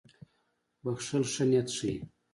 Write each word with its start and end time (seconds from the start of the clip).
•بښل 0.83 1.23
ښه 1.33 1.43
نیت 1.49 1.67
ښيي. 1.77 1.95